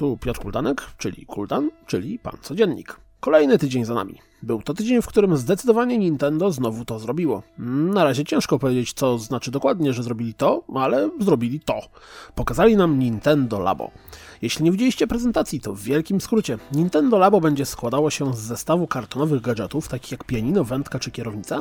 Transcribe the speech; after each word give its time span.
Tu 0.00 0.16
Piotr 0.16 0.40
Kuldanek, 0.40 0.82
czyli 0.98 1.26
Kuldan, 1.26 1.70
czyli 1.86 2.18
Pan 2.18 2.36
Codziennik. 2.42 3.00
Kolejny 3.20 3.58
tydzień 3.58 3.84
za 3.84 3.94
nami. 3.94 4.29
Był 4.42 4.62
to 4.62 4.74
tydzień, 4.74 5.02
w 5.02 5.06
którym 5.06 5.36
zdecydowanie 5.36 5.98
Nintendo 5.98 6.52
znowu 6.52 6.84
to 6.84 6.98
zrobiło. 6.98 7.42
Na 7.58 8.04
razie 8.04 8.24
ciężko 8.24 8.58
powiedzieć, 8.58 8.92
co 8.92 9.18
znaczy 9.18 9.50
dokładnie, 9.50 9.92
że 9.92 10.02
zrobili 10.02 10.34
to, 10.34 10.62
ale 10.74 11.10
zrobili 11.20 11.60
to. 11.60 11.80
Pokazali 12.34 12.76
nam 12.76 12.98
Nintendo 12.98 13.58
Labo. 13.58 13.90
Jeśli 14.42 14.64
nie 14.64 14.72
widzieliście 14.72 15.06
prezentacji, 15.06 15.60
to 15.60 15.74
w 15.74 15.80
wielkim 15.80 16.20
skrócie 16.20 16.58
Nintendo 16.72 17.18
Labo 17.18 17.40
będzie 17.40 17.66
składało 17.66 18.10
się 18.10 18.34
z 18.34 18.38
zestawu 18.38 18.86
kartonowych 18.86 19.40
gadżetów, 19.40 19.88
takich 19.88 20.10
jak 20.12 20.24
pianino, 20.24 20.64
wędka 20.64 20.98
czy 20.98 21.10
kierownica, 21.10 21.60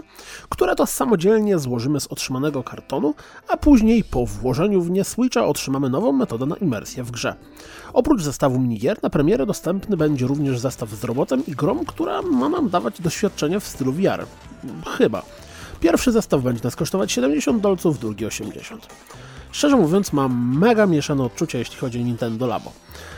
które 0.49 0.75
to 0.75 0.85
samodzielnie 0.85 1.59
złożymy 1.59 1.99
z 1.99 2.07
otrzymanego 2.07 2.63
kartonu, 2.63 3.13
a 3.47 3.57
później 3.57 4.03
po 4.03 4.25
włożeniu 4.25 4.81
w 4.81 4.91
nie 4.91 5.03
Switcha 5.03 5.45
otrzymamy 5.45 5.89
nową 5.89 6.11
metodę 6.11 6.45
na 6.45 6.55
imersję 6.55 7.03
w 7.03 7.11
grze. 7.11 7.35
Oprócz 7.93 8.21
zestawu 8.21 8.59
minigier, 8.59 9.03
na 9.03 9.09
premierę 9.09 9.45
dostępny 9.45 9.97
będzie 9.97 10.27
również 10.27 10.59
zestaw 10.59 10.89
z 10.89 11.03
robotem 11.03 11.43
i 11.47 11.51
grom, 11.51 11.85
która 11.85 12.21
ma 12.21 12.49
nam 12.49 12.68
dawać 12.69 13.01
doświadczenie 13.01 13.59
w 13.59 13.67
stylu 13.67 13.91
VR. 13.91 14.25
Chyba. 14.97 15.23
Pierwszy 15.79 16.11
zestaw 16.11 16.41
będzie 16.41 16.63
nas 16.63 16.75
kosztować 16.75 17.11
70 17.11 17.61
dolców, 17.61 17.99
drugi 17.99 18.25
80. 18.25 18.87
Szczerze 19.51 19.75
mówiąc, 19.75 20.13
mam 20.13 20.57
mega 20.57 20.85
mieszane 20.85 21.23
odczucia, 21.23 21.57
jeśli 21.57 21.77
chodzi 21.77 21.99
o 21.99 22.03
Nintendo 22.03 22.47
Labo. 22.47 22.71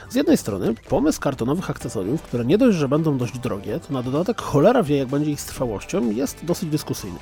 Z 0.09 0.15
jednej 0.15 0.37
strony, 0.37 0.73
pomysł 0.89 1.19
kartonowych 1.19 1.69
akcesoriów, 1.69 2.21
które 2.21 2.45
nie 2.45 2.57
dość, 2.57 2.77
że 2.77 2.87
będą 2.87 3.17
dość 3.17 3.39
drogie, 3.39 3.79
to 3.79 3.93
na 3.93 4.03
dodatek 4.03 4.41
cholera 4.41 4.83
wie, 4.83 4.97
jak 4.97 5.07
będzie 5.07 5.31
ich 5.31 5.41
z 5.41 5.45
trwałością, 5.45 6.11
jest 6.11 6.45
dosyć 6.45 6.69
dyskusyjny. 6.69 7.19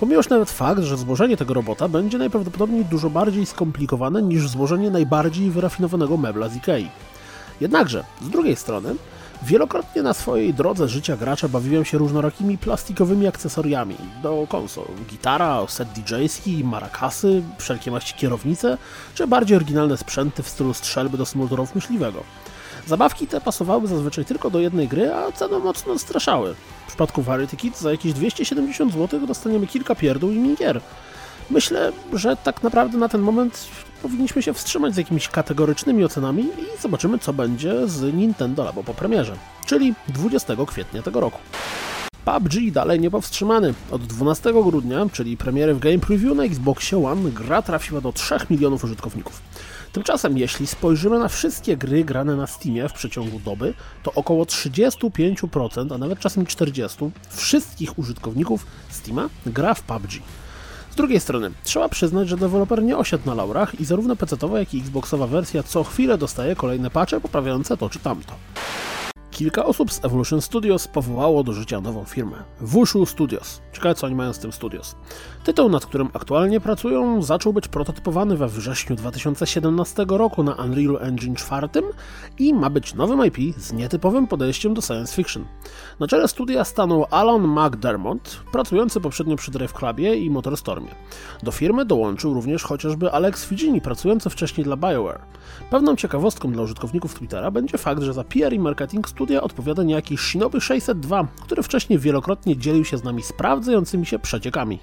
Pomijając 0.00 0.30
nawet 0.30 0.50
fakt, 0.50 0.82
że 0.82 0.96
złożenie 0.96 1.36
tego 1.36 1.54
robota 1.54 1.88
będzie 1.88 2.18
najprawdopodobniej 2.18 2.84
dużo 2.84 3.10
bardziej 3.10 3.46
skomplikowane 3.46 4.22
niż 4.22 4.48
złożenie 4.48 4.90
najbardziej 4.90 5.50
wyrafinowanego 5.50 6.16
mebla 6.16 6.48
z 6.48 6.56
Ikei. 6.56 6.88
Jednakże, 7.60 8.04
z 8.22 8.28
drugiej 8.28 8.56
strony, 8.56 8.94
Wielokrotnie 9.42 10.02
na 10.02 10.14
swojej 10.14 10.54
drodze 10.54 10.88
życia 10.88 11.16
gracza 11.16 11.48
bawiłem 11.48 11.84
się 11.84 11.98
różnorakimi 11.98 12.58
plastikowymi 12.58 13.26
akcesoriami 13.26 13.96
do 14.22 14.46
konsol. 14.48 14.84
Gitara, 15.10 15.66
set 15.68 15.88
DJ-ski, 15.88 16.64
marakasy, 16.64 17.42
wszelkie 17.58 17.90
maści 17.90 18.14
kierownice, 18.14 18.78
czy 19.14 19.26
bardziej 19.26 19.56
oryginalne 19.56 19.96
sprzęty 19.96 20.42
w 20.42 20.48
stylu 20.48 20.74
strzelby 20.74 21.18
do 21.18 21.26
symulatorów 21.26 21.74
myśliwego. 21.74 22.22
Zabawki 22.86 23.26
te 23.26 23.40
pasowały 23.40 23.86
zazwyczaj 23.86 24.24
tylko 24.24 24.50
do 24.50 24.60
jednej 24.60 24.88
gry, 24.88 25.14
a 25.14 25.32
ceny 25.32 25.58
mocno 25.58 25.98
straszały. 25.98 26.54
W 26.84 26.88
przypadku 26.88 27.22
Variety 27.22 27.56
Kit 27.56 27.78
za 27.78 27.90
jakieś 27.90 28.12
270 28.12 28.92
zł 28.92 29.26
dostaniemy 29.26 29.66
kilka 29.66 29.94
pierdół 29.94 30.30
i 30.30 30.38
minigier. 30.38 30.80
Myślę, 31.50 31.92
że 32.12 32.36
tak 32.36 32.62
naprawdę 32.62 32.98
na 32.98 33.08
ten 33.08 33.20
moment 33.20 33.68
powinniśmy 34.02 34.42
się 34.42 34.54
wstrzymać 34.54 34.94
z 34.94 34.96
jakimiś 34.96 35.28
kategorycznymi 35.28 36.04
ocenami 36.04 36.42
i 36.42 36.82
zobaczymy, 36.82 37.18
co 37.18 37.32
będzie 37.32 37.88
z 37.88 38.14
Nintendo 38.14 38.64
Labo 38.64 38.82
po 38.84 38.94
premierze, 38.94 39.36
czyli 39.66 39.94
20 40.08 40.56
kwietnia 40.66 41.02
tego 41.02 41.20
roku. 41.20 41.38
PUBG 42.24 42.72
dalej 42.72 43.00
niepowstrzymany. 43.00 43.74
Od 43.90 44.06
12 44.06 44.52
grudnia, 44.52 45.06
czyli 45.12 45.36
premiery 45.36 45.74
w 45.74 45.78
Game 45.78 45.98
Preview 45.98 46.36
na 46.36 46.44
Xboxie 46.44 47.06
One, 47.06 47.30
gra 47.30 47.62
trafiła 47.62 48.00
do 48.00 48.12
3 48.12 48.34
milionów 48.50 48.84
użytkowników. 48.84 49.42
Tymczasem, 49.92 50.38
jeśli 50.38 50.66
spojrzymy 50.66 51.18
na 51.18 51.28
wszystkie 51.28 51.76
gry 51.76 52.04
grane 52.04 52.36
na 52.36 52.46
Steamie 52.46 52.88
w 52.88 52.92
przeciągu 52.92 53.40
doby, 53.44 53.74
to 54.02 54.12
około 54.14 54.44
35%, 54.44 55.94
a 55.94 55.98
nawet 55.98 56.18
czasem 56.18 56.44
40% 56.44 57.10
wszystkich 57.30 57.98
użytkowników 57.98 58.66
Steama 58.90 59.28
gra 59.46 59.74
w 59.74 59.82
PUBG 59.82 60.12
drugiej 60.98 61.20
strony, 61.20 61.50
trzeba 61.64 61.88
przyznać, 61.88 62.28
że 62.28 62.36
deweloper 62.36 62.82
nie 62.82 62.96
osiadł 62.96 63.26
na 63.26 63.34
laurach 63.34 63.80
i 63.80 63.84
zarówno 63.84 64.14
PC-towa, 64.14 64.58
jak 64.58 64.74
i 64.74 64.80
Xboxowa 64.80 65.26
wersja 65.26 65.62
co 65.62 65.84
chwilę 65.84 66.18
dostaje 66.18 66.56
kolejne 66.56 66.90
patche 66.90 67.20
poprawiające 67.20 67.76
to 67.76 67.90
czy 67.90 67.98
tamto. 67.98 68.32
Kilka 69.38 69.64
osób 69.64 69.92
z 69.92 70.04
Evolution 70.04 70.40
Studios 70.40 70.88
powołało 70.88 71.44
do 71.44 71.52
życia 71.52 71.80
nową 71.80 72.04
firmę 72.04 72.36
Wushu 72.60 73.06
Studios. 73.06 73.60
Ciekawe 73.72 73.94
co 73.94 74.06
oni 74.06 74.14
mają 74.14 74.32
z 74.32 74.38
tym 74.38 74.52
Studios. 74.52 74.96
Tytuł, 75.44 75.68
nad 75.68 75.86
którym 75.86 76.08
aktualnie 76.12 76.60
pracują, 76.60 77.22
zaczął 77.22 77.52
być 77.52 77.68
prototypowany 77.68 78.36
we 78.36 78.48
wrześniu 78.48 78.96
2017 78.96 80.06
roku 80.08 80.42
na 80.42 80.54
Unreal 80.54 80.98
Engine 81.00 81.34
4 81.34 81.68
i 82.38 82.54
ma 82.54 82.70
być 82.70 82.94
nowym 82.94 83.26
IP 83.26 83.58
z 83.58 83.72
nietypowym 83.72 84.26
podejściem 84.26 84.74
do 84.74 84.82
science 84.82 85.16
fiction. 85.16 85.44
Na 86.00 86.06
czele 86.06 86.28
studia 86.28 86.64
stanął 86.64 87.06
Alan 87.10 87.46
McDermott, 87.46 88.40
pracujący 88.52 89.00
poprzednio 89.00 89.36
przy 89.36 89.50
Drive 89.50 89.72
Clubie 89.72 90.14
i 90.14 90.30
Motorstormie. 90.30 90.94
Do 91.42 91.52
firmy 91.52 91.84
dołączył 91.84 92.34
również 92.34 92.62
chociażby 92.62 93.12
Alex 93.12 93.44
Figini, 93.44 93.80
pracujący 93.80 94.30
wcześniej 94.30 94.64
dla 94.64 94.76
BioWare. 94.76 95.20
Pewną 95.70 95.96
ciekawostką 95.96 96.52
dla 96.52 96.62
użytkowników 96.62 97.14
Twittera 97.14 97.50
będzie 97.50 97.78
fakt, 97.78 98.02
że 98.02 98.12
za 98.14 98.24
PR 98.24 98.52
i 98.52 98.58
marketing 98.58 99.08
studia 99.08 99.27
odpowiada 99.36 99.82
niejaki 99.82 100.16
Shinobi 100.16 100.60
602, 100.60 101.26
który 101.42 101.62
wcześniej 101.62 101.98
wielokrotnie 101.98 102.56
dzielił 102.56 102.84
się 102.84 102.98
z 102.98 103.04
nami 103.04 103.22
sprawdzającymi 103.22 104.06
się 104.06 104.18
przeciekami. 104.18 104.78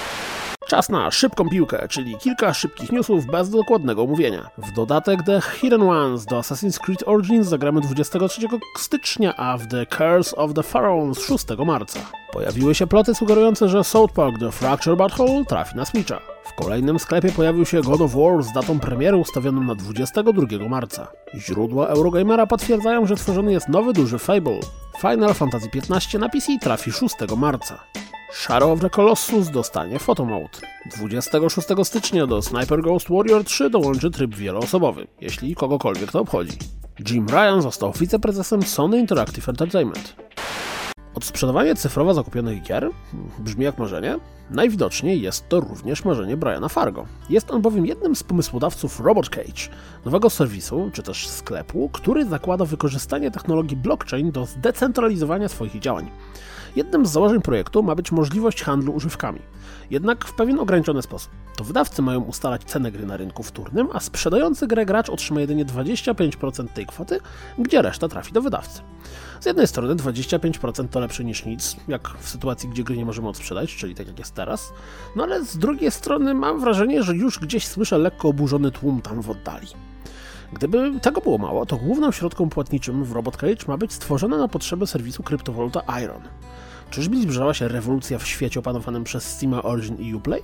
Czas 0.68 0.90
na 0.90 1.12
szybką 1.12 1.50
piłkę, 1.50 1.88
czyli 1.88 2.18
kilka 2.18 2.54
szybkich 2.54 2.92
newsów 2.92 3.26
bez 3.26 3.50
dokładnego 3.50 4.04
omówienia. 4.04 4.50
W 4.58 4.72
dodatek 4.76 5.24
The 5.24 5.42
Hidden 5.42 5.82
Ones 5.82 6.26
do 6.26 6.40
Assassin's 6.40 6.80
Creed 6.80 7.04
Origins 7.06 7.48
zagramy 7.48 7.82
23 7.82 8.48
stycznia, 8.78 9.36
a 9.36 9.58
w 9.58 9.68
The 9.68 9.86
Curse 9.86 10.36
of 10.36 10.54
the 10.54 10.64
Pharaohs 10.64 11.28
6 11.28 11.46
marca. 11.66 12.00
Pojawiły 12.32 12.76
się 12.76 12.88
ploty 12.88 13.16
sugerujące, 13.16 13.70
że 13.70 13.84
South 13.84 14.14
Park 14.14 14.40
The 14.40 14.52
Fracture 14.52 14.98
Butthole 14.98 15.46
trafi 15.46 15.78
na 15.78 15.86
Switcha. 15.86 16.35
W 16.46 16.54
kolejnym 16.54 17.00
sklepie 17.00 17.32
pojawił 17.32 17.66
się 17.66 17.82
God 17.82 18.02
of 18.02 18.16
War 18.16 18.44
z 18.44 18.54
datą 18.54 18.80
premiery 18.80 19.18
ustawioną 19.18 19.64
na 19.64 19.76
22 19.76 20.70
marca. 20.70 21.08
Źródła 21.36 21.88
Eurogamera 21.88 22.48
potwierdzają, 22.48 23.06
że 23.06 23.16
tworzony 23.16 23.52
jest 23.52 23.70
nowy 23.70 23.94
duży 23.94 24.20
Fable. 24.20 24.60
Final 25.02 25.34
Fantasy 25.34 25.70
XV 25.76 26.20
na 26.20 26.30
PC 26.30 26.60
trafi 26.62 26.92
6 26.92 27.16
marca. 27.38 27.84
Shadow 28.34 28.72
of 28.72 28.80
the 28.80 28.90
Colossus 28.90 29.50
dostanie 29.50 30.00
Photomode. 30.00 30.60
26 30.98 31.68
stycznia 31.84 32.28
do 32.28 32.42
Sniper 32.42 32.82
Ghost 32.82 33.10
Warrior 33.10 33.44
3 33.44 33.70
dołączy 33.70 34.12
tryb 34.12 34.36
wieloosobowy, 34.36 35.08
jeśli 35.22 35.56
kogokolwiek 35.56 36.12
to 36.12 36.22
obchodzi. 36.22 36.58
Jim 37.10 37.28
Ryan 37.28 37.62
został 37.62 37.92
wiceprezesem 37.92 38.64
Sony 38.64 39.00
Interactive 39.00 39.50
Entertainment. 39.50 40.25
Odsprzedawanie 41.16 41.76
cyfrowo 41.76 42.14
zakupionych 42.14 42.62
gier 42.64 42.90
brzmi 43.40 43.66
jak 43.66 43.78
marzenie. 43.78 44.18
Najwidoczniej 44.52 45.22
jest 45.22 45.50
to 45.50 45.60
również 45.60 46.06
marzenie 46.06 46.38
Briana 46.38 46.70
Fargo. 46.70 47.06
Jest 47.30 47.52
on 47.52 47.62
bowiem 47.62 47.86
jednym 47.86 48.16
z 48.16 48.24
pomysłodawców 48.24 49.00
Robot 49.00 49.30
Cage, 49.30 49.70
nowego 50.06 50.30
serwisu 50.30 50.90
czy 50.94 51.04
też 51.04 51.28
sklepu, 51.28 51.90
który 51.94 52.26
zakłada 52.26 52.66
wykorzystanie 52.66 53.32
technologii 53.32 53.78
blockchain 53.78 54.32
do 54.32 54.46
zdecentralizowania 54.46 55.50
swoich 55.50 55.80
działań. 55.80 56.12
Jednym 56.76 57.06
z 57.06 57.12
założeń 57.12 57.42
projektu 57.42 57.84
ma 57.84 57.96
być 57.96 58.12
możliwość 58.12 58.64
handlu 58.64 58.94
używkami, 58.94 59.40
jednak 59.90 60.26
w 60.26 60.34
pewien 60.34 60.60
ograniczony 60.60 61.02
sposób. 61.02 61.32
To 61.58 61.64
wydawcy 61.64 62.02
mają 62.02 62.22
ustalać 62.22 62.64
cenę 62.64 62.92
gry 62.92 63.06
na 63.06 63.18
rynku 63.18 63.44
wtórnym, 63.44 63.88
a 63.94 64.00
sprzedający 64.00 64.68
grę 64.68 64.86
gracz 64.86 65.10
otrzyma 65.10 65.42
jedynie 65.42 65.66
25% 65.66 66.68
tej 66.68 66.86
kwoty, 66.86 67.20
gdzie 67.60 67.82
reszta 67.82 68.08
trafi 68.08 68.34
do 68.34 68.42
wydawcy. 68.42 68.82
Z 69.40 69.46
jednej 69.46 69.68
strony 69.68 69.96
25% 69.96 70.88
to 70.88 71.00
lepsze 71.00 71.24
niż 71.24 71.46
nic, 71.46 71.76
jak 71.88 72.10
w 72.20 72.30
sytuacji, 72.30 72.70
gdzie 72.70 72.84
gry 72.84 72.98
nie 72.98 73.06
możemy 73.06 73.28
odsprzedać, 73.28 73.76
czyli 73.76 73.96
tak 73.96 74.08
jak 74.08 74.20
jest 74.20 74.34
teraz, 74.34 74.74
no 75.16 75.24
ale 75.24 75.46
z 75.46 75.58
drugiej 75.58 75.92
strony 75.92 76.34
mam 76.34 76.60
wrażenie, 76.60 77.04
że 77.04 77.16
już 77.16 77.40
gdzieś 77.40 77.68
słyszę 77.68 77.98
lekko 77.98 78.28
oburzony 78.28 78.72
tłum 78.72 79.02
tam 79.02 79.22
w 79.22 79.30
oddali. 79.30 79.68
Gdyby 80.54 81.00
tego 81.02 81.22
było 81.22 81.38
mało, 81.38 81.66
to 81.66 81.78
główną 81.78 82.12
środką 82.12 82.50
płatniczym 82.50 83.04
w 83.04 83.12
Robot 83.12 83.38
Cage 83.38 83.66
ma 83.68 83.78
być 83.78 83.94
stworzone 83.94 84.38
na 84.38 84.48
potrzeby 84.48 84.88
serwisu 84.88 85.24
kryptowaluta 85.24 85.82
Iron. 86.04 86.22
Czyżby 86.90 87.22
zbliżała 87.22 87.54
się 87.54 87.68
rewolucja 87.68 88.20
w 88.20 88.28
świecie 88.28 88.60
opanowanym 88.60 89.04
przez 89.04 89.24
Steam 89.24 89.54
Origin 89.54 89.98
i 89.98 90.16
Uplay? 90.16 90.42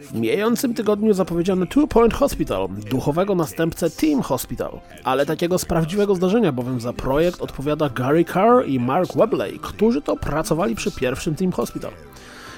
W 0.00 0.14
mijającym 0.14 0.74
tygodniu 0.74 1.14
zapowiedziano 1.14 1.66
Two 1.66 1.86
Point 1.86 2.14
Hospital, 2.14 2.68
duchowego 2.90 3.34
następcę 3.34 3.90
Team 3.90 4.22
Hospital, 4.22 4.80
ale 5.04 5.26
takiego 5.26 5.58
z 5.58 5.64
prawdziwego 5.64 6.14
zdarzenia, 6.14 6.52
bowiem 6.52 6.80
za 6.80 6.92
projekt 6.92 7.40
odpowiada 7.40 7.88
Gary 7.88 8.24
Carr 8.24 8.66
i 8.66 8.80
Mark 8.80 9.16
Webley, 9.16 9.58
którzy 9.58 10.02
to 10.02 10.16
pracowali 10.16 10.74
przy 10.74 10.92
pierwszym 10.92 11.34
Team 11.34 11.52
Hospital. 11.52 11.92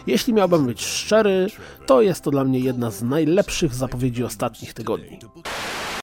Jeśli 0.07 0.33
miałbym 0.33 0.67
być 0.67 0.87
szczery, 0.87 1.47
to 1.87 2.03
jest 2.03 2.25
to 2.25 2.31
dla 2.31 2.45
mnie 2.45 2.59
jedna 2.59 2.91
z 2.91 3.03
najlepszych 3.03 3.75
zapowiedzi 3.75 4.25
ostatnich 4.25 4.75
tygodni. 4.75 5.19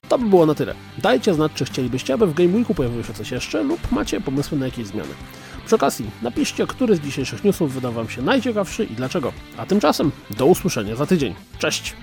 To 0.08 0.18
by 0.18 0.26
było 0.26 0.46
na 0.46 0.54
tyle. 0.54 0.74
Dajcie 0.98 1.34
znać, 1.34 1.52
czy 1.54 1.64
chcielibyście, 1.64 2.14
aby 2.14 2.26
w 2.26 2.34
Game 2.34 2.64
pojawiło 2.64 3.02
się 3.02 3.12
coś 3.12 3.30
jeszcze, 3.30 3.62
lub 3.62 3.92
macie 3.92 4.20
pomysły 4.20 4.58
na 4.58 4.66
jakieś 4.66 4.86
zmiany. 4.86 5.14
Przy 5.66 5.74
okazji, 5.74 6.10
napiszcie, 6.22 6.66
który 6.66 6.96
z 6.96 7.00
dzisiejszych 7.00 7.44
newsów 7.44 7.74
wydał 7.74 7.92
Wam 7.92 8.08
się 8.08 8.22
najciekawszy 8.22 8.84
i 8.84 8.94
dlaczego. 8.94 9.32
A 9.56 9.66
tymczasem 9.66 10.10
do 10.30 10.46
usłyszenia 10.46 10.96
za 10.96 11.06
tydzień. 11.06 11.34
Cześć! 11.58 11.94